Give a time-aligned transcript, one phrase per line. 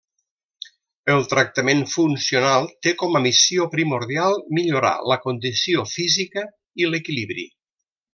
[1.15, 6.47] El tractament funcional té com a missió primordial millorar la condició física
[6.85, 7.47] i l'equilibri.